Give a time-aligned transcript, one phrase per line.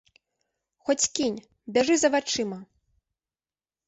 [0.85, 1.37] Хоць кінь,
[1.75, 2.57] бяжы за вачыма!